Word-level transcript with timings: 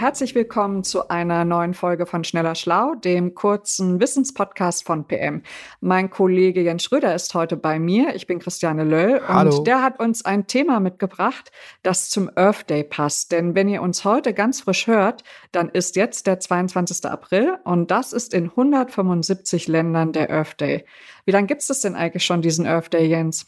Herzlich 0.00 0.34
willkommen 0.34 0.82
zu 0.82 1.10
einer 1.10 1.44
neuen 1.44 1.74
Folge 1.74 2.06
von 2.06 2.24
Schneller 2.24 2.54
Schlau, 2.54 2.94
dem 2.94 3.34
kurzen 3.34 4.00
Wissenspodcast 4.00 4.86
von 4.86 5.06
PM. 5.06 5.42
Mein 5.82 6.08
Kollege 6.08 6.62
Jens 6.62 6.84
Schröder 6.84 7.14
ist 7.14 7.34
heute 7.34 7.58
bei 7.58 7.78
mir. 7.78 8.14
Ich 8.14 8.26
bin 8.26 8.38
Christiane 8.38 8.84
Löll 8.84 9.20
Hallo. 9.28 9.58
und 9.58 9.66
der 9.66 9.82
hat 9.82 10.00
uns 10.00 10.24
ein 10.24 10.46
Thema 10.46 10.80
mitgebracht, 10.80 11.52
das 11.82 12.08
zum 12.08 12.30
Earth 12.34 12.70
Day 12.70 12.82
passt. 12.82 13.30
Denn 13.30 13.54
wenn 13.54 13.68
ihr 13.68 13.82
uns 13.82 14.06
heute 14.06 14.32
ganz 14.32 14.62
frisch 14.62 14.86
hört, 14.86 15.22
dann 15.52 15.68
ist 15.68 15.96
jetzt 15.96 16.26
der 16.26 16.40
22. 16.40 17.04
April 17.04 17.58
und 17.64 17.90
das 17.90 18.14
ist 18.14 18.32
in 18.32 18.44
175 18.44 19.68
Ländern 19.68 20.12
der 20.12 20.30
Earth 20.30 20.62
Day. 20.62 20.86
Wie 21.26 21.32
lange 21.32 21.46
gibt 21.46 21.60
es 21.60 21.80
denn 21.80 21.94
eigentlich 21.94 22.24
schon, 22.24 22.40
diesen 22.40 22.66
Earth 22.66 22.94
Day, 22.94 23.04
Jens? 23.04 23.44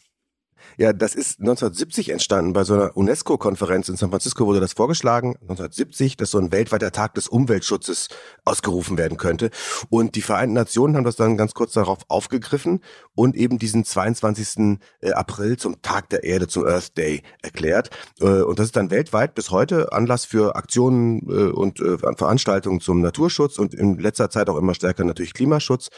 Ja, 0.77 0.93
das 0.93 1.15
ist 1.15 1.39
1970 1.39 2.09
entstanden. 2.09 2.53
Bei 2.53 2.63
so 2.63 2.73
einer 2.73 2.97
UNESCO-Konferenz 2.97 3.89
in 3.89 3.95
San 3.95 4.09
Francisco 4.09 4.45
wurde 4.45 4.59
das 4.59 4.73
vorgeschlagen, 4.73 5.35
1970, 5.41 6.17
dass 6.17 6.31
so 6.31 6.39
ein 6.39 6.51
weltweiter 6.51 6.91
Tag 6.91 7.13
des 7.13 7.27
Umweltschutzes 7.27 8.09
ausgerufen 8.45 8.97
werden 8.97 9.17
könnte. 9.17 9.49
Und 9.89 10.15
die 10.15 10.21
Vereinten 10.21 10.53
Nationen 10.55 10.95
haben 10.95 11.03
das 11.03 11.15
dann 11.15 11.37
ganz 11.37 11.53
kurz 11.53 11.73
darauf 11.73 11.99
aufgegriffen 12.07 12.81
und 13.15 13.35
eben 13.35 13.59
diesen 13.59 13.85
22. 13.85 14.79
äh, 15.01 15.11
April 15.11 15.57
zum 15.57 15.81
Tag 15.81 16.09
der 16.09 16.23
Erde, 16.23 16.47
zum 16.47 16.65
Earth 16.65 16.97
Day 16.97 17.21
erklärt. 17.41 17.89
Äh, 18.19 18.41
Und 18.41 18.59
das 18.59 18.67
ist 18.67 18.75
dann 18.75 18.91
weltweit 18.91 19.35
bis 19.35 19.51
heute 19.51 19.91
Anlass 19.91 20.25
für 20.25 20.55
Aktionen 20.55 21.19
äh, 21.29 21.51
und 21.51 21.79
Veranstaltungen 22.17 22.79
zum 22.79 23.01
Naturschutz 23.01 23.57
und 23.57 23.73
in 23.73 23.97
letzter 23.99 24.29
Zeit 24.29 24.49
auch 24.49 24.57
immer 24.57 24.73
stärker 24.73 25.03
natürlich 25.03 25.33
Klimaschutz. 25.33 25.89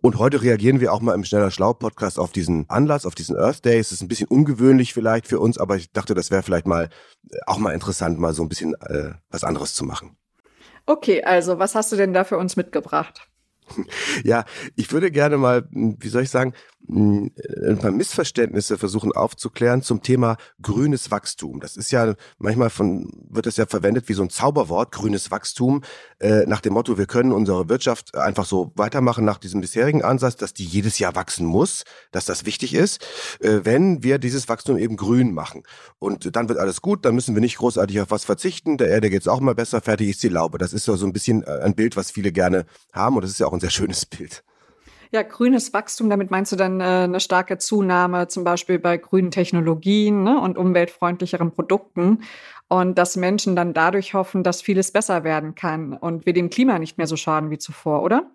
Und 0.00 0.18
heute 0.18 0.42
reagieren 0.42 0.80
wir 0.80 0.92
auch 0.92 1.00
mal 1.00 1.14
im 1.14 1.24
Schneller 1.24 1.50
Schlau 1.50 1.72
Podcast 1.74 2.18
auf 2.18 2.32
diesen 2.32 2.68
Anlass, 2.68 3.06
auf 3.06 3.14
diesen 3.14 3.36
Earth 3.36 3.64
Day. 3.64 3.78
Es 3.78 3.92
ist 3.92 4.02
ein 4.02 4.08
bisschen 4.14 4.28
ungewöhnlich 4.28 4.94
vielleicht 4.94 5.26
für 5.26 5.40
uns, 5.40 5.58
aber 5.58 5.76
ich 5.76 5.92
dachte, 5.92 6.14
das 6.14 6.30
wäre 6.30 6.42
vielleicht 6.42 6.66
mal 6.66 6.88
äh, 7.30 7.36
auch 7.46 7.58
mal 7.58 7.72
interessant, 7.72 8.18
mal 8.18 8.32
so 8.32 8.42
ein 8.42 8.48
bisschen 8.48 8.74
äh, 8.74 9.14
was 9.30 9.44
anderes 9.44 9.74
zu 9.74 9.84
machen. 9.84 10.16
Okay, 10.86 11.24
also 11.24 11.58
was 11.58 11.74
hast 11.74 11.90
du 11.92 11.96
denn 11.96 12.12
da 12.12 12.24
für 12.24 12.36
uns 12.36 12.56
mitgebracht? 12.56 13.28
Ja, 14.24 14.44
ich 14.76 14.92
würde 14.92 15.10
gerne 15.10 15.36
mal, 15.36 15.66
mh, 15.70 15.96
wie 16.00 16.08
soll 16.08 16.22
ich 16.22 16.30
sagen, 16.30 16.54
mh, 16.86 17.28
ein 17.68 17.78
paar 17.78 17.90
Missverständnisse 17.90 18.78
versuchen 18.78 19.12
aufzuklären 19.12 19.82
zum 19.82 20.02
Thema 20.02 20.36
grünes 20.62 21.10
Wachstum. 21.10 21.60
Das 21.60 21.76
ist 21.76 21.90
ja 21.90 22.14
manchmal 22.38 22.70
von, 22.70 23.10
wird 23.28 23.46
das 23.46 23.56
ja 23.56 23.66
verwendet 23.66 24.08
wie 24.08 24.14
so 24.14 24.22
ein 24.22 24.30
Zauberwort, 24.30 24.92
grünes 24.92 25.30
Wachstum, 25.30 25.82
äh, 26.20 26.46
nach 26.46 26.60
dem 26.60 26.72
Motto, 26.72 26.96
wir 26.98 27.06
können 27.06 27.32
unsere 27.32 27.68
Wirtschaft 27.68 28.14
einfach 28.16 28.46
so 28.46 28.72
weitermachen 28.76 29.24
nach 29.24 29.38
diesem 29.38 29.60
bisherigen 29.60 30.02
Ansatz, 30.02 30.36
dass 30.36 30.54
die 30.54 30.64
jedes 30.64 30.98
Jahr 30.98 31.14
wachsen 31.14 31.46
muss, 31.46 31.84
dass 32.12 32.24
das 32.24 32.46
wichtig 32.46 32.74
ist, 32.74 33.04
äh, 33.40 33.60
wenn 33.64 34.02
wir 34.02 34.18
dieses 34.18 34.48
Wachstum 34.48 34.78
eben 34.78 34.96
grün 34.96 35.34
machen. 35.34 35.62
Und 35.98 36.34
dann 36.36 36.48
wird 36.48 36.58
alles 36.58 36.80
gut, 36.80 37.04
dann 37.04 37.14
müssen 37.14 37.34
wir 37.34 37.40
nicht 37.40 37.58
großartig 37.58 38.00
auf 38.00 38.10
was 38.10 38.24
verzichten, 38.24 38.78
der 38.78 38.88
Erde 38.88 39.10
geht's 39.10 39.28
auch 39.28 39.40
mal 39.40 39.54
besser, 39.54 39.80
fertig 39.80 40.08
ist 40.08 40.22
die 40.22 40.28
Laube. 40.28 40.58
Das 40.58 40.72
ist 40.72 40.84
so 40.84 40.96
so 40.96 41.06
ein 41.06 41.12
bisschen 41.12 41.42
äh, 41.42 41.60
ein 41.62 41.74
Bild, 41.74 41.96
was 41.96 42.10
viele 42.10 42.32
gerne 42.32 42.66
haben 42.92 43.16
und 43.16 43.22
das 43.22 43.30
ist 43.30 43.40
ja 43.40 43.46
auch 43.46 43.52
ein 43.54 43.60
sehr 43.60 43.70
schönes 43.70 44.06
Bild. 44.06 44.44
Ja, 45.12 45.22
grünes 45.22 45.72
Wachstum, 45.72 46.10
damit 46.10 46.32
meinst 46.32 46.50
du 46.50 46.56
dann 46.56 46.80
äh, 46.80 46.84
eine 46.84 47.20
starke 47.20 47.58
Zunahme 47.58 48.26
zum 48.26 48.42
Beispiel 48.42 48.80
bei 48.80 48.96
grünen 48.96 49.30
Technologien 49.30 50.24
ne, 50.24 50.40
und 50.40 50.58
umweltfreundlicheren 50.58 51.52
Produkten 51.52 52.24
und 52.68 52.98
dass 52.98 53.14
Menschen 53.14 53.54
dann 53.54 53.74
dadurch 53.74 54.14
hoffen, 54.14 54.42
dass 54.42 54.60
vieles 54.60 54.90
besser 54.90 55.22
werden 55.22 55.54
kann 55.54 55.92
und 55.92 56.26
wir 56.26 56.32
dem 56.32 56.50
Klima 56.50 56.80
nicht 56.80 56.98
mehr 56.98 57.06
so 57.06 57.16
schaden 57.16 57.50
wie 57.50 57.58
zuvor, 57.58 58.02
oder? 58.02 58.30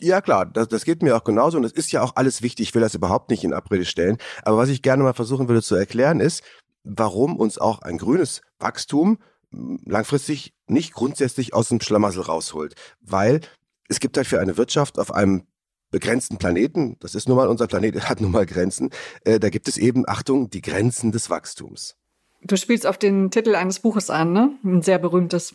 Ja, 0.00 0.20
klar, 0.20 0.46
das, 0.46 0.68
das 0.68 0.84
geht 0.84 1.02
mir 1.02 1.14
auch 1.14 1.24
genauso 1.24 1.58
und 1.58 1.64
es 1.64 1.72
ist 1.72 1.92
ja 1.92 2.02
auch 2.02 2.16
alles 2.16 2.40
wichtig. 2.40 2.68
Ich 2.68 2.74
will 2.74 2.82
das 2.82 2.94
überhaupt 2.94 3.30
nicht 3.30 3.44
in 3.44 3.52
Abrede 3.52 3.84
stellen. 3.84 4.16
Aber 4.42 4.56
was 4.56 4.68
ich 4.68 4.82
gerne 4.82 5.02
mal 5.02 5.12
versuchen 5.12 5.48
würde 5.48 5.62
zu 5.62 5.74
erklären 5.74 6.20
ist, 6.20 6.42
warum 6.84 7.36
uns 7.36 7.58
auch 7.58 7.82
ein 7.82 7.98
grünes 7.98 8.40
Wachstum 8.58 9.18
langfristig 9.50 10.54
nicht 10.66 10.94
grundsätzlich 10.94 11.54
aus 11.54 11.68
dem 11.68 11.80
Schlamassel 11.80 12.22
rausholt. 12.22 12.74
Weil 13.00 13.40
es 13.88 14.00
gibt 14.00 14.16
halt 14.16 14.26
für 14.26 14.40
eine 14.40 14.56
Wirtschaft 14.56 14.98
auf 14.98 15.12
einem 15.12 15.46
begrenzten 15.90 16.38
Planeten, 16.38 16.96
das 17.00 17.14
ist 17.14 17.28
nun 17.28 17.36
mal 17.36 17.48
unser 17.48 17.66
Planet, 17.66 18.00
hat 18.08 18.20
nun 18.20 18.32
mal 18.32 18.46
Grenzen, 18.46 18.90
äh, 19.24 19.38
da 19.38 19.50
gibt 19.50 19.68
es 19.68 19.76
eben, 19.76 20.08
Achtung, 20.08 20.50
die 20.50 20.62
Grenzen 20.62 21.12
des 21.12 21.30
Wachstums. 21.30 21.96
Du 22.42 22.56
spielst 22.56 22.86
auf 22.86 22.98
den 22.98 23.30
Titel 23.30 23.54
eines 23.54 23.80
Buches 23.80 24.10
an, 24.10 24.32
ne? 24.32 24.58
Ein 24.64 24.82
sehr 24.82 24.98
berühmtes. 24.98 25.54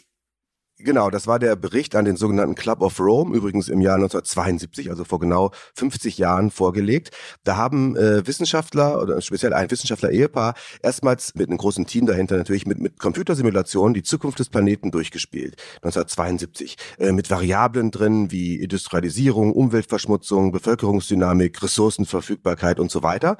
Genau, 0.81 1.09
das 1.09 1.27
war 1.27 1.39
der 1.39 1.57
Bericht 1.57 1.93
an 1.93 2.05
den 2.05 2.15
sogenannten 2.15 2.55
Club 2.55 2.81
of 2.81 3.01
Rome, 3.01 3.35
übrigens 3.35 3.67
im 3.67 3.81
Jahr 3.81 3.95
1972, 3.95 4.89
also 4.89 5.03
vor 5.03 5.19
genau 5.19 5.51
50 5.75 6.17
Jahren 6.17 6.51
vorgelegt. 6.51 7.11
Da 7.43 7.57
haben 7.57 7.97
äh, 7.97 8.25
Wissenschaftler 8.25 9.01
oder 9.01 9.21
speziell 9.21 9.51
ein 9.51 9.69
Wissenschaftler-Ehepaar 9.69 10.53
erstmals 10.81 11.35
mit 11.35 11.49
einem 11.49 11.57
großen 11.57 11.85
Team 11.85 12.05
dahinter 12.05 12.37
natürlich 12.37 12.65
mit, 12.65 12.79
mit 12.79 12.97
Computersimulationen 12.97 13.93
die 13.93 14.03
Zukunft 14.03 14.39
des 14.39 14.47
Planeten 14.47 14.89
durchgespielt, 14.89 15.61
1972, 15.81 16.77
äh, 16.97 17.11
mit 17.11 17.29
Variablen 17.29 17.91
drin 17.91 18.31
wie 18.31 18.55
Industrialisierung, 18.55 19.51
Umweltverschmutzung, 19.51 20.53
Bevölkerungsdynamik, 20.53 21.61
Ressourcenverfügbarkeit 21.61 22.79
und 22.79 22.89
so 22.89 23.03
weiter. 23.03 23.35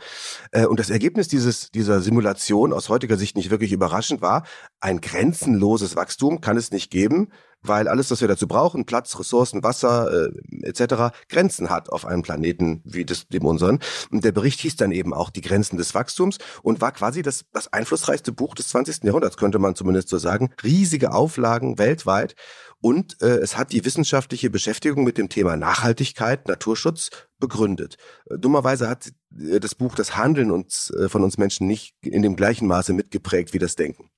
Äh, 0.52 0.66
und 0.66 0.78
das 0.78 0.90
Ergebnis 0.90 1.30
dieses, 1.30 1.72
dieser 1.72 2.02
Simulation 2.02 2.74
aus 2.74 2.90
heutiger 2.90 3.16
Sicht 3.16 3.38
nicht 3.38 3.50
wirklich 3.50 3.72
überraschend 3.72 4.22
war, 4.22 4.44
ein 4.82 5.00
grenzenloses 5.00 5.96
Wachstum 5.96 6.42
kann 6.42 6.58
es 6.58 6.72
nicht 6.72 6.92
geben, 6.92 7.29
weil 7.62 7.88
alles, 7.88 8.10
was 8.12 8.22
wir 8.22 8.28
dazu 8.28 8.48
brauchen, 8.48 8.86
Platz, 8.86 9.18
Ressourcen, 9.20 9.64
Wasser 9.64 10.28
äh, 10.28 10.68
etc., 10.68 11.16
Grenzen 11.28 11.70
hat 11.70 11.90
auf 11.90 12.06
einem 12.06 12.22
Planeten 12.22 12.82
wie 12.86 13.06
das, 13.06 13.28
dem 13.28 13.46
unseren. 13.46 13.80
Und 14.12 14.24
der 14.24 14.32
Bericht 14.32 14.60
hieß 14.62 14.78
dann 14.78 14.92
eben 14.92 15.14
auch 15.14 15.30
die 15.30 15.42
Grenzen 15.42 15.78
des 15.78 15.94
Wachstums 15.94 16.38
und 16.64 16.82
war 16.82 16.92
quasi 16.92 17.22
das, 17.22 17.46
das 17.52 17.72
einflussreichste 17.74 18.32
Buch 18.32 18.56
des 18.56 18.70
20. 18.70 19.04
Jahrhunderts, 19.04 19.38
könnte 19.38 19.60
man 19.60 19.76
zumindest 19.76 20.10
so 20.10 20.18
sagen. 20.18 20.52
Riesige 20.64 21.12
Auflagen 21.12 21.78
weltweit. 21.78 22.36
Und 22.82 23.22
äh, 23.22 23.40
es 23.40 23.58
hat 23.58 23.74
die 23.74 23.84
wissenschaftliche 23.84 24.50
Beschäftigung 24.50 25.04
mit 25.04 25.18
dem 25.18 25.28
Thema 25.28 25.58
Nachhaltigkeit, 25.58 26.48
Naturschutz 26.48 27.10
begründet. 27.38 27.98
Äh, 28.30 28.38
dummerweise 28.38 28.88
hat 28.88 29.12
äh, 29.38 29.60
das 29.60 29.76
Buch 29.76 29.96
das 29.96 30.16
Handeln 30.16 30.50
uns, 30.50 30.90
äh, 30.92 31.10
von 31.10 31.24
uns 31.24 31.38
Menschen 31.38 31.68
nicht 31.68 31.96
in 32.02 32.22
dem 32.22 32.38
gleichen 32.38 32.68
Maße 32.68 32.94
mitgeprägt 32.94 33.54
wie 33.54 33.60
das 33.60 33.76
Denken. 33.76 34.10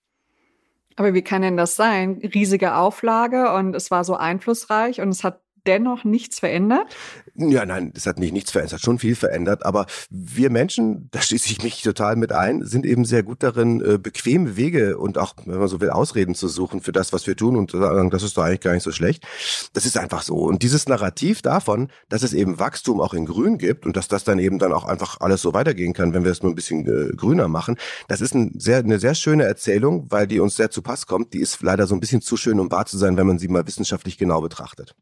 Aber 0.96 1.14
wie 1.14 1.22
kann 1.22 1.42
denn 1.42 1.58
das 1.58 1.76
sein? 1.76 2.22
Riesige 2.34 2.76
Auflage 2.76 3.54
und 3.54 3.76
es 3.76 3.92
war 3.92 4.04
so 4.04 4.16
einflussreich 4.16 5.02
und 5.02 5.10
es 5.10 5.24
hat 5.24 5.42
dennoch 5.66 6.04
nichts 6.04 6.40
verändert? 6.40 6.96
Ja, 7.36 7.66
nein, 7.66 7.94
es 7.96 8.06
hat 8.06 8.20
nicht 8.20 8.34
nichts 8.34 8.52
verändert, 8.52 8.74
es 8.74 8.80
hat 8.80 8.86
schon 8.86 9.00
viel 9.00 9.16
verändert, 9.16 9.66
aber 9.66 9.86
wir 10.10 10.50
Menschen, 10.50 11.10
da 11.12 11.22
schließe 11.22 11.50
ich 11.52 11.64
mich 11.64 11.82
total 11.82 12.16
mit 12.16 12.32
ein, 12.32 12.66
sind 12.66 12.86
eben 12.86 13.06
sehr 13.06 13.24
gut 13.24 13.44
darin, 13.44 13.82
äh, 13.82 13.98
bequeme 13.98 14.58
Wege 14.58 14.98
und 14.98 15.18
auch, 15.18 15.34
wenn 15.46 15.60
man 15.60 15.68
so 15.68 15.80
will, 15.82 15.90
Ausreden 15.90 16.36
zu 16.36 16.48
suchen 16.48 16.82
für 16.82 16.92
das, 16.92 17.14
was 17.14 17.28
wir 17.28 17.36
tun 17.36 17.56
und 17.56 17.72
zu 17.72 17.80
sagen, 17.80 18.10
das 18.10 18.24
ist 18.24 18.38
doch 18.38 18.44
eigentlich 18.44 18.62
gar 18.62 18.74
nicht 18.74 18.84
so 18.84 18.92
schlecht. 18.92 19.26
Das 19.74 19.86
ist 19.86 19.98
einfach 19.98 20.24
so. 20.24 20.36
Und 20.36 20.64
dieses 20.64 20.88
Narrativ 20.88 21.42
davon, 21.42 21.90
dass 22.10 22.24
es 22.24 22.34
eben 22.34 22.60
Wachstum 22.60 23.02
auch 23.02 23.14
in 23.14 23.26
Grün 23.26 23.58
gibt 23.58 23.86
und 23.86 23.96
dass 23.96 24.08
das 24.08 24.24
dann 24.24 24.40
eben 24.40 24.60
dann 24.60 24.74
auch 24.74 24.86
einfach 24.86 25.20
alles 25.22 25.42
so 25.42 25.54
weitergehen 25.54 25.94
kann, 25.94 26.14
wenn 26.14 26.24
wir 26.24 26.32
es 26.32 26.44
nur 26.44 26.52
ein 26.52 26.56
bisschen 26.56 26.86
äh, 26.88 27.16
grüner 27.16 27.48
machen, 27.48 27.78
das 28.08 28.22
ist 28.22 28.36
ein 28.36 28.54
sehr, 28.58 28.80
eine 28.80 29.00
sehr 29.00 29.16
schöne 29.16 29.44
Erzählung, 29.44 30.08
weil 30.10 30.28
die 30.28 30.40
uns 30.40 30.56
sehr 30.56 30.72
zu 30.72 30.82
Pass 30.82 31.08
kommt. 31.08 31.34
Die 31.34 31.40
ist 31.40 31.62
leider 31.62 31.88
so 31.88 31.96
ein 31.96 32.00
bisschen 32.00 32.22
zu 32.22 32.38
schön, 32.38 32.60
um 32.60 32.72
wahr 32.72 32.86
zu 32.86 32.98
sein, 32.98 33.18
wenn 33.18 33.28
man 33.28 33.40
sie 33.40 33.48
mal 33.48 33.66
wissenschaftlich 33.68 34.18
genau 34.18 34.42
betrachtet. 34.42 34.96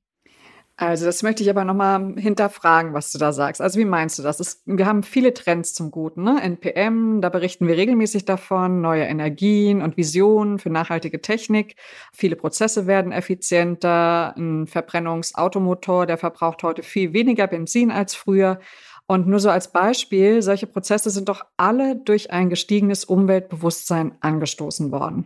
Also 0.82 1.06
das 1.06 1.24
möchte 1.24 1.44
ich 1.44 1.50
aber 1.50 1.66
nochmal 1.66 2.14
hinterfragen, 2.16 2.94
was 2.94 3.12
du 3.12 3.18
da 3.18 3.34
sagst. 3.34 3.60
Also 3.60 3.78
wie 3.80 3.86
meinst 3.86 4.18
du 4.18 4.24
das? 4.24 4.40
Es, 4.40 4.64
wir 4.66 4.86
haben 4.86 5.04
viele 5.04 5.34
Trends 5.34 5.74
zum 5.74 5.92
Guten. 5.92 6.24
Ne? 6.24 6.42
NPM, 6.42 7.20
da 7.20 7.28
berichten 7.28 7.68
wir 7.68 7.76
regelmäßig 7.76 8.24
davon, 8.24 8.80
neue 8.80 9.04
Energien 9.04 9.82
und 9.82 9.98
Visionen 9.98 10.58
für 10.58 10.70
nachhaltige 10.70 11.22
Technik. 11.22 11.76
Viele 12.14 12.38
Prozesse 12.38 12.88
werden 12.88 13.12
effizienter. 13.12 14.34
Ein 14.38 14.68
Verbrennungsautomotor, 14.68 16.06
der 16.06 16.18
verbraucht 16.18 16.64
heute 16.64 16.82
viel 16.82 17.12
weniger 17.12 17.48
Benzin 17.48 17.92
als 17.92 18.16
früher. 18.16 18.62
Und 19.06 19.28
nur 19.28 19.42
so 19.42 19.50
als 19.50 19.74
Beispiel, 19.74 20.42
solche 20.42 20.68
Prozesse 20.68 21.10
sind 21.10 21.28
doch 21.28 21.44
alle 21.58 21.98
durch 21.98 22.32
ein 22.32 22.50
gestiegenes 22.50 23.04
Umweltbewusstsein 23.04 24.14
angestoßen 24.22 24.94
worden. 24.94 25.26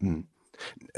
Hm. 0.00 0.28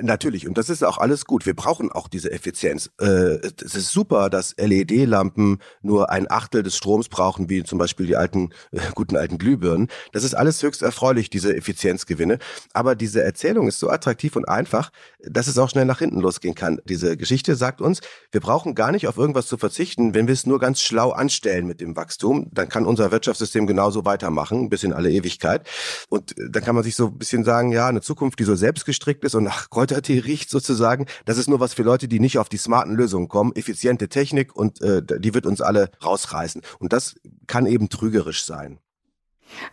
Natürlich, 0.00 0.46
und 0.46 0.58
das 0.58 0.68
ist 0.68 0.84
auch 0.84 0.98
alles 0.98 1.24
gut. 1.24 1.46
Wir 1.46 1.54
brauchen 1.54 1.90
auch 1.90 2.08
diese 2.08 2.30
Effizienz. 2.30 2.90
Äh, 3.00 3.38
es 3.64 3.74
ist 3.74 3.90
super, 3.90 4.28
dass 4.28 4.54
LED-Lampen 4.58 5.58
nur 5.82 6.10
ein 6.10 6.30
Achtel 6.30 6.62
des 6.62 6.76
Stroms 6.76 7.08
brauchen, 7.08 7.48
wie 7.48 7.62
zum 7.62 7.78
Beispiel 7.78 8.06
die 8.06 8.16
alten, 8.16 8.50
äh, 8.72 8.80
guten 8.94 9.16
alten 9.16 9.38
Glühbirnen. 9.38 9.88
Das 10.12 10.24
ist 10.24 10.34
alles 10.34 10.62
höchst 10.62 10.82
erfreulich, 10.82 11.30
diese 11.30 11.56
Effizienzgewinne. 11.56 12.38
Aber 12.72 12.94
diese 12.94 13.22
Erzählung 13.22 13.68
ist 13.68 13.78
so 13.78 13.88
attraktiv 13.88 14.36
und 14.36 14.46
einfach, 14.48 14.90
dass 15.20 15.46
es 15.46 15.56
auch 15.58 15.70
schnell 15.70 15.86
nach 15.86 15.98
hinten 15.98 16.20
losgehen 16.20 16.54
kann. 16.54 16.80
Diese 16.84 17.16
Geschichte 17.16 17.56
sagt 17.56 17.80
uns, 17.80 18.00
wir 18.32 18.40
brauchen 18.40 18.74
gar 18.74 18.92
nicht 18.92 19.08
auf 19.08 19.16
irgendwas 19.16 19.46
zu 19.46 19.56
verzichten, 19.56 20.14
wenn 20.14 20.26
wir 20.26 20.34
es 20.34 20.46
nur 20.46 20.58
ganz 20.58 20.80
schlau 20.80 21.10
anstellen 21.10 21.66
mit 21.66 21.80
dem 21.80 21.96
Wachstum. 21.96 22.48
Dann 22.52 22.68
kann 22.68 22.84
unser 22.84 23.10
Wirtschaftssystem 23.10 23.66
genauso 23.66 24.04
weitermachen, 24.04 24.68
bis 24.68 24.82
in 24.82 24.92
alle 24.92 25.10
Ewigkeit. 25.10 25.66
Und 26.08 26.38
äh, 26.38 26.50
dann 26.50 26.62
kann 26.62 26.74
man 26.74 26.84
sich 26.84 26.96
so 26.96 27.06
ein 27.06 27.18
bisschen 27.18 27.44
sagen, 27.44 27.72
ja, 27.72 27.86
eine 27.88 28.02
Zukunft, 28.02 28.38
die 28.38 28.44
so 28.44 28.54
selbstgestrickt 28.54 29.24
ist 29.24 29.34
und 29.34 29.45
nach 29.46 29.70
Kräutertee 29.70 30.18
riecht 30.18 30.50
sozusagen. 30.50 31.06
Das 31.24 31.38
ist 31.38 31.48
nur 31.48 31.60
was 31.60 31.72
für 31.72 31.84
Leute, 31.84 32.08
die 32.08 32.18
nicht 32.18 32.38
auf 32.38 32.48
die 32.48 32.56
smarten 32.56 32.94
Lösungen 32.96 33.28
kommen. 33.28 33.54
Effiziente 33.54 34.08
Technik 34.08 34.54
und 34.54 34.80
äh, 34.82 35.02
die 35.02 35.34
wird 35.34 35.46
uns 35.46 35.60
alle 35.60 35.90
rausreißen. 36.04 36.62
Und 36.80 36.92
das 36.92 37.14
kann 37.46 37.66
eben 37.66 37.88
trügerisch 37.88 38.44
sein. 38.44 38.80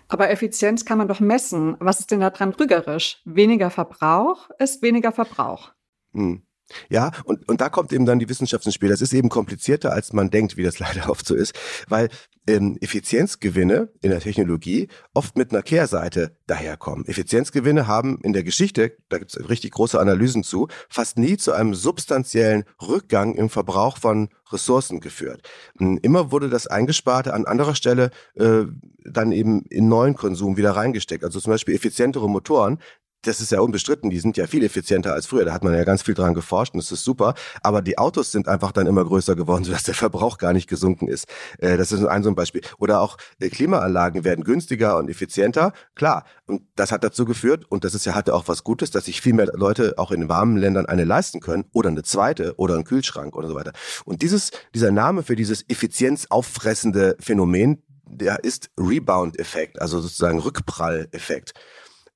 Aber 0.08 0.30
Effizienz 0.30 0.86
kann 0.86 1.00
man 1.00 1.08
doch 1.08 1.20
messen. 1.20 1.76
Was 1.80 2.00
ist 2.00 2.12
denn 2.12 2.20
daran 2.20 2.54
trügerisch? 2.54 3.22
Weniger 3.26 3.72
Verbrauch 3.72 4.52
ist 4.60 4.84
weniger 4.84 5.12
Verbrauch. 5.12 5.74
Hm. 6.14 6.44
Ja, 6.90 7.12
und, 7.26 7.48
und 7.48 7.62
da 7.62 7.70
kommt 7.70 7.92
eben 7.92 8.06
dann 8.06 8.20
die 8.20 8.30
Wissenschaft 8.30 8.66
ins 8.66 8.76
Spiel. 8.76 8.90
Das 8.90 9.02
ist 9.02 9.14
eben 9.14 9.30
komplizierter, 9.30 9.92
als 9.92 10.14
man 10.14 10.30
denkt, 10.30 10.58
wie 10.58 10.64
das 10.64 10.80
leider 10.80 11.10
oft 11.10 11.26
so 11.26 11.36
ist, 11.36 11.54
weil 11.88 12.10
ähm, 12.48 12.78
Effizienzgewinne 12.82 13.90
in 14.02 14.10
der 14.10 14.20
Technologie 14.20 14.90
oft 15.14 15.38
mit 15.38 15.52
einer 15.52 15.62
Kehrseite 15.62 16.38
daherkommen. 16.46 17.06
Effizienzgewinne 17.06 17.88
haben 17.88 18.20
in 18.22 18.34
der 18.34 18.44
Geschichte, 18.44 18.98
da 19.10 19.18
gibt 19.18 19.36
es 19.36 19.50
richtig 19.50 19.72
große 19.72 20.00
Analysen 20.00 20.44
zu, 20.44 20.68
fast 20.90 21.18
nie 21.18 21.38
zu 21.38 21.54
einem 21.54 21.74
substanziellen 21.74 22.66
Rückgang 22.82 23.36
im 23.36 23.50
Verbrauch 23.50 23.98
von 23.98 24.30
Ressourcen 24.52 25.00
geführt. 25.00 25.48
Hm, 25.78 26.00
immer 26.02 26.32
wurde 26.32 26.50
das 26.50 26.68
Eingesparte 26.68 27.34
an 27.34 27.46
anderer 27.46 27.76
Stelle 27.76 28.12
äh, 28.36 28.64
dann 29.06 29.32
eben 29.32 29.64
in 29.70 29.88
neuen 29.88 30.16
Konsum 30.16 30.58
wieder 30.58 30.72
reingesteckt. 30.72 31.24
Also 31.24 31.40
zum 31.40 31.52
Beispiel 31.52 31.76
effizientere 31.76 32.30
Motoren, 32.30 32.80
das 33.24 33.42
ist 33.42 33.52
ja 33.52 33.60
unbestritten, 33.62 34.10
die 34.10 34.20
sind 34.20 34.38
ja 34.38 34.48
viel 34.48 34.64
effizienter 34.64 35.14
als 35.14 35.26
früher. 35.26 35.46
Da 35.46 35.54
hat 35.54 35.64
man 35.64 35.74
ja 35.74 35.84
ganz 35.84 36.04
viel 36.04 36.14
dran 36.14 36.34
geforscht 36.34 36.74
und 36.74 36.84
das 36.84 36.92
ist 36.92 37.04
super. 37.04 37.34
Aber 37.62 37.82
die 37.82 37.98
Autos 37.98 38.32
sind 38.32 38.48
einfach 38.48 38.72
dann 38.72 38.86
immer 38.88 39.04
größer 39.04 39.36
geworden, 39.36 39.64
sodass 39.64 39.84
der 39.84 39.94
Verbrauch 39.94 40.38
gar 40.38 40.54
nicht 40.54 40.70
gesunken 40.70 41.08
ist. 41.08 41.28
Äh, 41.60 41.78
das 41.78 41.92
ist 41.92 42.06
ein 42.06 42.24
so 42.24 42.30
ein 42.30 42.36
Beispiel. 42.36 42.62
Oder 42.78 43.02
auch 43.02 43.18
äh, 43.40 43.50
Klimaanlagen 43.50 44.24
werden 44.24 44.44
günstiger 44.44 44.98
und 44.98 45.10
effizienter. 45.10 45.74
Klar. 45.96 46.26
Und 46.46 46.64
das 46.76 46.92
hat 46.92 47.04
dazu 47.04 47.26
geführt, 47.26 47.66
und 47.70 47.84
das 47.84 47.96
ist 47.96 48.06
ja, 48.06 48.14
hatte 48.14 48.36
auch 48.36 48.48
was 48.48 48.64
Gutes, 48.64 48.92
dass 48.92 49.06
sich 49.06 49.22
viel 49.22 49.34
mehr 49.34 49.48
Leute 49.54 49.94
auch 49.98 50.12
in 50.12 50.30
warmen 50.30 50.58
Ländern 50.58 50.86
eine 50.86 51.06
leisten 51.06 51.40
können 51.40 51.66
oder 51.72 51.90
eine 51.90 52.04
zweite 52.04 52.56
oder 52.58 52.76
einen 52.76 52.84
Kühlschrank 52.84 53.36
oder 53.36 53.48
so 53.48 53.56
weiter. 53.56 53.72
Und 54.06 54.22
dieses, 54.22 54.52
dieser 54.74 54.92
Name 54.92 55.24
für 55.24 55.36
dieses 55.36 55.64
effizienzauffressende 55.70 57.16
Phänomen, 57.20 57.82
der 58.06 58.44
ist 58.44 58.70
Rebound-Effekt, 58.78 59.82
also 59.82 60.00
sozusagen 60.00 60.40
Rückprall-Effekt. 60.40 61.54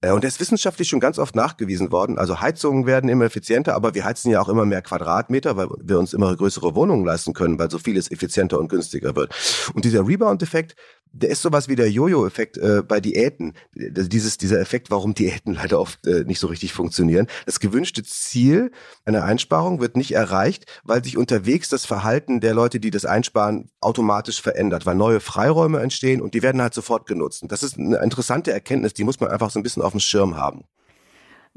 Äh, 0.01 0.11
und 0.11 0.23
der 0.23 0.27
ist 0.27 0.39
wissenschaftlich 0.39 0.87
schon 0.87 0.99
ganz 0.99 1.17
oft 1.17 1.35
nachgewiesen 1.35 1.91
worden. 1.91 2.17
Also 2.17 2.39
Heizungen 2.39 2.85
werden 2.85 3.09
immer 3.09 3.25
effizienter, 3.25 3.75
aber 3.75 3.95
wir 3.95 4.05
heizen 4.05 4.29
ja 4.31 4.41
auch 4.41 4.49
immer 4.49 4.65
mehr 4.65 4.81
Quadratmeter, 4.81 5.57
weil 5.57 5.67
wir 5.81 5.99
uns 5.99 6.13
immer 6.13 6.35
größere 6.35 6.75
Wohnungen 6.75 7.05
leisten 7.05 7.33
können, 7.33 7.57
weil 7.57 7.71
so 7.71 7.79
vieles 7.79 8.11
effizienter 8.11 8.59
und 8.59 8.69
günstiger 8.69 9.15
wird. 9.15 9.33
Und 9.73 9.85
dieser 9.85 10.07
Rebound-Effekt, 10.07 10.75
der 11.17 11.29
ist 11.29 11.41
sowas 11.41 11.67
wie 11.67 11.75
der 11.75 11.89
Jojo-Effekt 11.89 12.57
äh, 12.57 12.81
bei 12.87 12.99
Diäten. 12.99 13.53
Dieses, 13.73 14.37
dieser 14.37 14.59
Effekt, 14.59 14.91
warum 14.91 15.13
Diäten 15.13 15.53
leider 15.55 15.79
oft 15.79 16.05
äh, 16.05 16.23
nicht 16.23 16.39
so 16.39 16.47
richtig 16.47 16.73
funktionieren. 16.73 17.27
Das 17.45 17.59
gewünschte 17.59 18.03
Ziel 18.03 18.71
einer 19.05 19.23
Einsparung 19.23 19.79
wird 19.79 19.97
nicht 19.97 20.11
erreicht, 20.13 20.65
weil 20.83 21.03
sich 21.03 21.17
unterwegs 21.17 21.69
das 21.69 21.85
Verhalten 21.85 22.39
der 22.39 22.53
Leute, 22.53 22.79
die 22.79 22.91
das 22.91 23.05
einsparen, 23.05 23.69
automatisch 23.81 24.41
verändert, 24.41 24.85
weil 24.85 24.95
neue 24.95 25.19
Freiräume 25.19 25.79
entstehen 25.79 26.21
und 26.21 26.33
die 26.33 26.41
werden 26.41 26.61
halt 26.61 26.73
sofort 26.73 27.07
genutzt. 27.07 27.43
Und 27.43 27.51
das 27.51 27.63
ist 27.63 27.77
eine 27.77 27.97
interessante 27.97 28.51
Erkenntnis, 28.51 28.93
die 28.93 29.03
muss 29.03 29.19
man 29.19 29.29
einfach 29.29 29.49
so 29.49 29.59
ein 29.59 29.63
bisschen 29.63 29.83
auf 29.83 29.91
dem 29.91 29.99
Schirm 29.99 30.37
haben. 30.37 30.65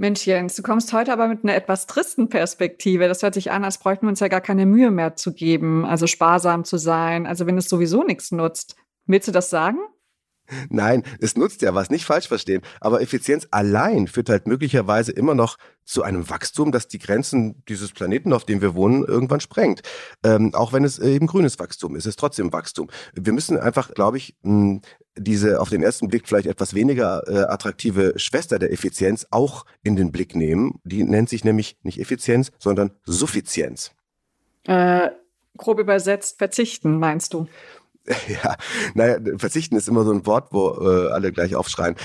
Mensch, 0.01 0.27
Jens, 0.27 0.57
du 0.57 0.63
kommst 0.63 0.95
heute 0.95 1.13
aber 1.13 1.29
mit 1.29 1.45
einer 1.45 1.55
etwas 1.55 1.87
tristen 1.87 2.31
Perspektive. 2.31 3.07
Das 3.07 3.23
hört 3.23 3.35
sich 3.35 3.51
an, 3.51 3.65
als 3.65 3.77
bräuchten 3.77 4.07
wir 4.07 4.09
uns 4.09 4.21
ja 4.21 4.29
gar 4.29 4.41
keine 4.41 4.65
Mühe 4.65 4.91
mehr 4.91 5.15
zu 5.15 5.35
geben, 5.35 5.85
also 5.85 6.07
sparsam 6.07 6.65
zu 6.65 6.79
sein, 6.79 7.27
also 7.27 7.47
wenn 7.47 7.59
es 7.59 7.69
sowieso 7.69 8.03
nichts 8.03 8.33
nutzt. 8.33 8.77
Willst 9.11 9.29
du 9.29 9.33
das 9.33 9.51
sagen? 9.51 9.79
Nein, 10.69 11.05
es 11.21 11.37
nutzt 11.37 11.63
ja 11.63 11.75
was, 11.75 11.91
nicht 11.91 12.05
falsch 12.05 12.29
verstehen. 12.29 12.63
Aber 12.81 13.01
Effizienz 13.01 13.47
allein 13.51 14.07
führt 14.07 14.29
halt 14.29 14.47
möglicherweise 14.47 15.13
immer 15.13 15.35
noch 15.35 15.57
zu 15.85 16.03
einem 16.03 16.29
Wachstum, 16.29 16.73
das 16.73 16.89
die 16.89 16.99
Grenzen 16.99 17.65
dieses 17.69 17.93
Planeten, 17.93 18.33
auf 18.33 18.45
dem 18.45 18.61
wir 18.61 18.75
wohnen, 18.75 19.05
irgendwann 19.05 19.41
sprengt. 19.41 19.83
Ähm, 20.25 20.55
auch 20.55 20.73
wenn 20.73 20.85
es 20.85 20.99
eben 20.99 21.27
grünes 21.27 21.59
Wachstum 21.59 21.97
ist, 21.97 22.07
ist 22.07 22.19
trotzdem 22.19 22.53
Wachstum. 22.53 22.89
Wir 23.15 23.33
müssen 23.33 23.59
einfach, 23.59 23.95
glaube 23.95 24.19
ich, 24.19 24.37
diese 25.17 25.61
auf 25.61 25.71
den 25.71 25.83
ersten 25.83 26.09
Blick 26.09 26.29
vielleicht 26.29 26.47
etwas 26.47 26.75
weniger 26.75 27.27
äh, 27.29 27.45
attraktive 27.53 28.15
Schwester 28.17 28.59
der 28.59 28.73
Effizienz 28.73 29.27
auch 29.31 29.65
in 29.83 29.97
den 29.97 30.13
Blick 30.13 30.35
nehmen. 30.35 30.81
Die 30.85 31.03
nennt 31.03 31.29
sich 31.29 31.45
nämlich 31.45 31.79
nicht 31.83 32.01
Effizienz, 32.01 32.51
sondern 32.59 32.93
Suffizienz. 33.05 33.93
Äh, 34.67 35.11
grob 35.57 35.81
übersetzt 35.81 36.39
verzichten, 36.39 36.99
meinst 36.99 37.35
du? 37.35 37.47
Ja, 38.29 38.57
naja, 38.95 39.19
verzichten 39.39 39.77
ist 39.77 39.89
immer 39.89 40.05
so 40.05 40.13
ein 40.13 40.27
Wort, 40.27 40.49
wo 40.53 40.71
äh, 40.81 41.11
alle 41.11 41.33
gleich 41.33 41.55
aufschreien. 41.55 41.97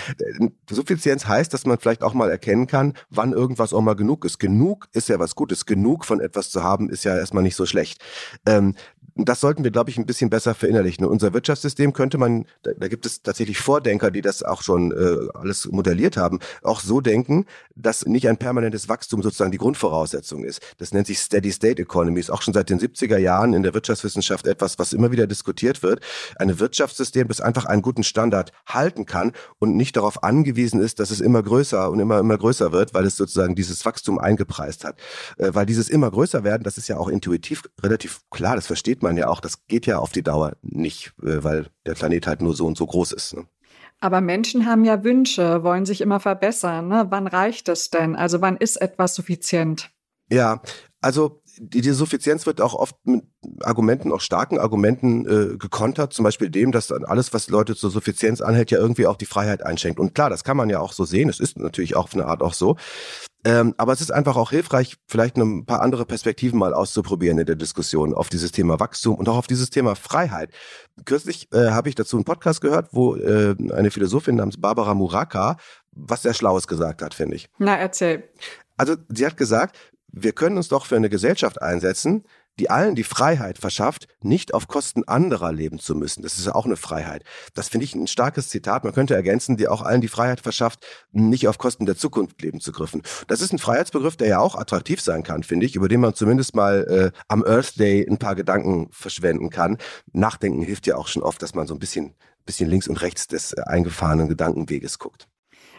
Suffizienz 0.69 1.27
heißt, 1.27 1.53
dass 1.53 1.65
man 1.65 1.77
vielleicht 1.77 2.03
auch 2.03 2.13
mal 2.13 2.29
erkennen 2.29 2.67
kann, 2.67 2.93
wann 3.09 3.31
irgendwas 3.31 3.73
auch 3.73 3.81
mal 3.81 3.95
genug 3.95 4.25
ist. 4.25 4.39
Genug 4.39 4.87
ist 4.93 5.09
ja 5.09 5.19
was 5.19 5.35
Gutes. 5.35 5.65
Genug 5.65 6.05
von 6.05 6.19
etwas 6.19 6.49
zu 6.49 6.63
haben, 6.63 6.89
ist 6.89 7.03
ja 7.03 7.17
erstmal 7.17 7.43
nicht 7.43 7.55
so 7.55 7.65
schlecht. 7.65 8.01
Ähm, 8.45 8.75
das 9.15 9.39
sollten 9.39 9.63
wir, 9.63 9.71
glaube 9.71 9.89
ich, 9.89 9.97
ein 9.97 10.05
bisschen 10.05 10.29
besser 10.29 10.53
verinnerlichen. 10.53 11.05
Unser 11.05 11.33
Wirtschaftssystem 11.33 11.93
könnte 11.93 12.17
man, 12.17 12.45
da, 12.63 12.71
da 12.77 12.89
gibt 12.89 13.05
es 13.05 13.21
tatsächlich 13.21 13.57
Vordenker, 13.59 14.11
die 14.11 14.21
das 14.21 14.43
auch 14.43 14.61
schon 14.61 14.91
äh, 14.91 15.29
alles 15.33 15.67
modelliert 15.71 16.17
haben, 16.17 16.39
auch 16.63 16.81
so 16.81 16.99
denken, 16.99 17.45
dass 17.75 18.05
nicht 18.05 18.27
ein 18.27 18.37
permanentes 18.37 18.89
Wachstum 18.89 19.23
sozusagen 19.23 19.51
die 19.51 19.57
Grundvoraussetzung 19.57 20.43
ist. 20.43 20.59
Das 20.79 20.91
nennt 20.91 21.07
sich 21.07 21.19
Steady 21.19 21.51
State 21.53 21.81
Economy, 21.81 22.19
ist 22.19 22.29
auch 22.29 22.41
schon 22.41 22.53
seit 22.53 22.69
den 22.69 22.79
70er 22.79 23.17
Jahren 23.17 23.53
in 23.53 23.63
der 23.63 23.73
Wirtschaftswissenschaft 23.73 24.47
etwas, 24.47 24.79
was 24.79 24.91
immer 24.91 25.11
wieder 25.11 25.27
diskutiert 25.27 25.81
wird. 25.81 26.01
Ein 26.37 26.59
Wirtschaftssystem, 26.59 27.29
das 27.29 27.39
einfach 27.39 27.65
einen 27.65 27.81
guten 27.81 28.03
Standard 28.03 28.51
halten 28.65 29.05
kann 29.05 29.31
und 29.59 29.77
nicht 29.77 29.95
darauf 29.95 30.23
angewiesen 30.23 30.81
ist, 30.81 30.99
dass 30.99 31.09
es 31.09 31.21
immer 31.21 31.41
größer 31.41 31.89
und 31.89 31.99
immer, 31.99 32.19
immer 32.19 32.37
größer 32.37 32.73
wird, 32.73 32.93
weil 32.93 33.05
es 33.05 33.15
sozusagen 33.15 33.55
dieses 33.55 33.85
Wachstum 33.85 34.19
eingepreist 34.19 34.83
hat. 34.83 34.99
Äh, 35.37 35.51
weil 35.53 35.65
dieses 35.65 35.87
immer 35.87 36.11
größer 36.11 36.43
werden, 36.43 36.63
das 36.63 36.77
ist 36.77 36.89
ja 36.89 36.97
auch 36.97 37.07
intuitiv 37.07 37.63
relativ 37.81 38.19
klar, 38.29 38.55
das 38.55 38.67
versteht 38.67 39.03
man 39.03 39.04
ja 39.13 39.27
auch, 39.27 39.39
das 39.39 39.67
geht 39.67 39.85
ja 39.85 39.99
auf 39.99 40.11
die 40.11 40.23
Dauer 40.23 40.53
nicht, 40.61 41.13
äh, 41.21 41.43
weil 41.43 41.67
der 41.85 41.93
Planet 41.93 42.27
halt 42.27 42.41
nur 42.41 42.55
so 42.55 42.65
und 42.65 42.77
so 42.77 42.85
groß 42.85 43.11
ist. 43.11 43.35
Ne? 43.35 43.45
Aber 43.99 44.21
Menschen 44.21 44.65
haben 44.65 44.85
ja 44.85 45.03
Wünsche, 45.03 45.63
wollen 45.63 45.85
sich 45.85 46.01
immer 46.01 46.19
verbessern. 46.19 46.87
Ne? 46.87 47.07
Wann 47.09 47.27
reicht 47.27 47.69
es 47.69 47.89
denn? 47.89 48.15
Also 48.15 48.41
wann 48.41 48.57
ist 48.57 48.77
etwas 48.77 49.15
suffizient? 49.15 49.91
Ja, 50.29 50.61
also 51.01 51.41
die, 51.57 51.81
die 51.81 51.91
Suffizienz 51.91 52.45
wird 52.45 52.61
auch 52.61 52.73
oft 52.73 52.95
mit 53.05 53.23
Argumenten, 53.61 54.11
auch 54.11 54.21
starken 54.21 54.59
Argumenten 54.59 55.25
äh, 55.25 55.57
gekontert, 55.57 56.13
zum 56.13 56.23
Beispiel 56.23 56.49
dem, 56.49 56.71
dass 56.71 56.87
dann 56.87 57.05
alles, 57.05 57.33
was 57.33 57.49
Leute 57.49 57.75
zur 57.75 57.91
Suffizienz 57.91 58.41
anhält, 58.41 58.71
ja 58.71 58.77
irgendwie 58.77 59.07
auch 59.07 59.17
die 59.17 59.25
Freiheit 59.25 59.63
einschenkt. 59.63 59.99
Und 59.99 60.15
klar, 60.15 60.29
das 60.29 60.43
kann 60.43 60.57
man 60.57 60.69
ja 60.69 60.79
auch 60.79 60.93
so 60.93 61.05
sehen, 61.05 61.29
es 61.29 61.39
ist 61.39 61.57
natürlich 61.59 61.95
auch 61.95 62.05
auf 62.05 62.13
eine 62.13 62.25
Art 62.25 62.41
auch 62.41 62.53
so. 62.53 62.77
Ähm, 63.45 63.75
aber 63.77 63.93
es 63.93 64.01
ist 64.01 64.11
einfach 64.11 64.37
auch 64.37 64.49
hilfreich, 64.49 64.95
vielleicht 65.07 65.37
ein 65.37 65.65
paar 65.65 65.81
andere 65.81 66.05
Perspektiven 66.05 66.57
mal 66.57 66.73
auszuprobieren 66.73 67.37
in 67.37 67.45
der 67.45 67.55
Diskussion 67.55 68.13
auf 68.13 68.29
dieses 68.29 68.51
Thema 68.51 68.79
Wachstum 68.79 69.15
und 69.15 69.29
auch 69.29 69.37
auf 69.37 69.47
dieses 69.47 69.69
Thema 69.69 69.95
Freiheit. 69.95 70.49
Kürzlich 71.05 71.47
äh, 71.53 71.69
habe 71.69 71.89
ich 71.89 71.95
dazu 71.95 72.17
einen 72.17 72.25
Podcast 72.25 72.61
gehört, 72.61 72.89
wo 72.91 73.15
äh, 73.15 73.55
eine 73.71 73.91
Philosophin 73.91 74.35
namens 74.35 74.59
Barbara 74.59 74.95
Muraka 74.95 75.57
was 75.95 76.23
sehr 76.23 76.33
Schlaues 76.33 76.67
gesagt 76.67 77.01
hat, 77.01 77.13
finde 77.13 77.35
ich. 77.35 77.49
Na, 77.57 77.75
erzähl. 77.77 78.27
Also 78.77 78.95
sie 79.07 79.25
hat 79.25 79.37
gesagt, 79.37 79.77
wir 80.15 80.31
können 80.31 80.57
uns 80.57 80.69
doch 80.69 80.85
für 80.85 80.95
eine 80.95 81.09
Gesellschaft 81.09 81.61
einsetzen, 81.61 82.23
die 82.57 82.69
allen 82.69 82.95
die 82.95 83.03
Freiheit 83.03 83.57
verschafft, 83.57 84.07
nicht 84.21 84.53
auf 84.53 84.69
Kosten 84.69 85.03
anderer 85.03 85.51
leben 85.51 85.77
zu 85.77 85.93
müssen. 85.93 86.23
Das 86.23 86.37
ist 86.37 86.45
ja 86.45 86.55
auch 86.55 86.65
eine 86.65 86.77
Freiheit. 86.77 87.25
Das 87.53 87.67
finde 87.67 87.83
ich 87.83 87.95
ein 87.95 88.07
starkes 88.07 88.47
Zitat. 88.47 88.85
Man 88.85 88.93
könnte 88.93 89.13
ergänzen, 89.13 89.57
die 89.57 89.67
auch 89.67 89.81
allen 89.81 89.99
die 89.99 90.07
Freiheit 90.07 90.39
verschafft, 90.39 90.85
nicht 91.11 91.49
auf 91.49 91.57
Kosten 91.57 91.85
der 91.85 91.97
Zukunft 91.97 92.41
leben 92.41 92.61
zu 92.61 92.71
dürfen. 92.71 93.01
Das 93.27 93.41
ist 93.41 93.51
ein 93.51 93.59
Freiheitsbegriff, 93.59 94.15
der 94.15 94.29
ja 94.29 94.39
auch 94.39 94.55
attraktiv 94.55 95.01
sein 95.01 95.23
kann, 95.23 95.43
finde 95.43 95.65
ich, 95.65 95.75
über 95.75 95.89
den 95.89 95.99
man 95.99 96.13
zumindest 96.13 96.55
mal 96.55 97.11
äh, 97.13 97.17
am 97.27 97.43
Earth 97.43 97.77
Day 97.77 98.07
ein 98.09 98.17
paar 98.17 98.35
Gedanken 98.35 98.87
verschwenden 98.91 99.49
kann. 99.49 99.77
Nachdenken 100.13 100.61
hilft 100.61 100.87
ja 100.87 100.95
auch 100.95 101.09
schon 101.09 101.23
oft, 101.23 101.41
dass 101.41 101.55
man 101.55 101.67
so 101.67 101.73
ein 101.73 101.79
bisschen, 101.79 102.15
bisschen 102.45 102.69
links 102.69 102.87
und 102.87 103.01
rechts 103.01 103.27
des 103.27 103.53
eingefahrenen 103.53 104.29
Gedankenweges 104.29 104.97
guckt. 104.97 105.27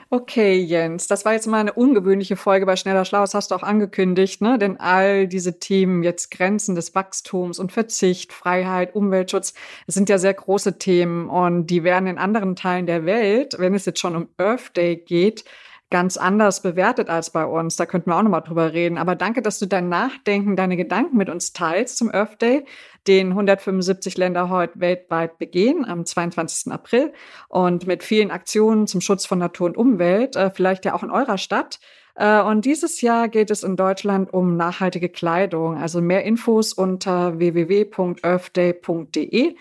Okay, 0.09 0.55
Jens, 0.61 1.09
das 1.09 1.25
war 1.25 1.33
jetzt 1.33 1.49
mal 1.49 1.59
eine 1.59 1.73
ungewöhnliche 1.73 2.37
Folge 2.37 2.65
bei 2.65 2.77
Schneller 2.77 3.05
Schlau. 3.05 3.23
Das 3.23 3.35
hast 3.35 3.51
du 3.51 3.57
auch 3.57 3.65
angekündigt, 3.65 4.41
ne? 4.41 4.57
Denn 4.57 4.79
all 4.79 5.27
diese 5.27 5.59
Themen, 5.59 6.05
jetzt 6.05 6.31
Grenzen 6.31 6.77
des 6.77 6.95
Wachstums 6.95 7.59
und 7.59 7.73
Verzicht, 7.73 8.33
Freiheit, 8.33 8.95
Umweltschutz, 8.95 9.53
das 9.87 9.97
sind 9.97 10.09
ja 10.09 10.19
sehr 10.19 10.35
große 10.35 10.79
Themen 10.79 11.29
und 11.29 11.67
die 11.67 11.83
werden 11.83 12.07
in 12.07 12.19
anderen 12.19 12.55
Teilen 12.55 12.87
der 12.87 13.05
Welt, 13.05 13.57
wenn 13.59 13.75
es 13.75 13.85
jetzt 13.85 13.99
schon 13.99 14.15
um 14.15 14.29
Earth 14.39 14.77
Day 14.77 14.95
geht, 14.97 15.45
ganz 15.91 16.17
anders 16.17 16.63
bewertet 16.63 17.09
als 17.09 17.31
bei 17.31 17.45
uns. 17.45 17.77
Da 17.77 17.87
könnten 17.87 18.11
wir 18.11 18.17
auch 18.17 18.23
nochmal 18.23 18.43
drüber 18.43 18.73
reden. 18.73 18.99
Aber 18.99 19.15
danke, 19.15 19.43
dass 19.43 19.59
du 19.59 19.67
dein 19.67 19.89
Nachdenken, 19.89 20.57
deine 20.57 20.77
Gedanken 20.77 21.17
mit 21.17 21.29
uns 21.29 21.53
teilst 21.53 21.99
zum 21.99 22.13
Earth 22.13 22.41
Day 22.43 22.65
den 23.07 23.29
175 23.29 24.17
Länder 24.17 24.49
heute 24.49 24.81
weltweit 24.81 25.39
begehen 25.39 25.85
am 25.85 26.05
22. 26.05 26.73
April 26.73 27.13
und 27.49 27.87
mit 27.87 28.03
vielen 28.03 28.33
Aktionen 28.33 28.89
zum 28.89 29.01
Schutz 29.01 29.27
von 29.27 29.39
Natur 29.39 29.69
und 29.69 29.77
Umwelt, 29.77 30.35
äh, 30.35 30.51
vielleicht 30.51 30.85
ja 30.85 30.95
auch 30.95 31.05
in 31.05 31.11
eurer 31.11 31.39
Stadt. 31.39 31.79
Äh, 32.17 32.43
und 32.43 32.65
dieses 32.65 33.01
Jahr 33.01 33.29
geht 33.29 33.51
es 33.51 33.63
in 33.63 33.77
Deutschland 33.77 34.35
um 34.35 34.57
nachhaltige 34.57 35.09
Kleidung. 35.09 35.77
Also 35.77 36.01
mehr 36.01 36.25
Infos 36.25 36.73
unter 36.73 37.39
www.earthday.de. 37.39 39.55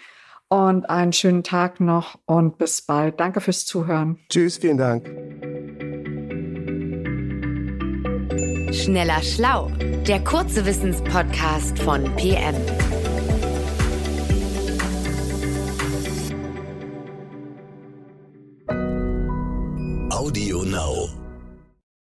Und 0.47 0.87
einen 0.89 1.11
schönen 1.11 1.41
Tag 1.43 1.79
noch 1.79 2.19
und 2.25 2.59
bis 2.59 2.83
bald. 2.83 3.19
Danke 3.19 3.41
fürs 3.41 3.65
Zuhören. 3.65 4.19
Tschüss, 4.29 4.57
vielen 4.57 4.77
Dank. 4.77 5.09
Schneller 8.75 9.23
Schlau, 9.23 9.71
der 10.05 10.21
kurze 10.21 10.65
Wissenspodcast 10.65 11.79
von 11.79 12.03
PM. 12.17 12.55
Audio 20.11 20.63
Now. 20.63 21.24